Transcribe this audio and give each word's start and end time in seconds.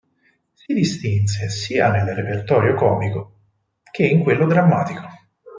Si 0.53 0.73
distinse 0.73 1.47
sia 1.51 1.91
nel 1.91 2.15
repertorio 2.15 2.73
comico 2.73 3.35
che 3.91 4.07
in 4.07 4.23
quello 4.23 4.47
drammatico. 4.47 5.03